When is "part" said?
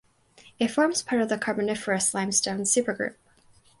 1.03-1.21